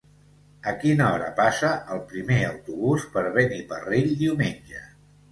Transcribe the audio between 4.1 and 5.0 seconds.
diumenge?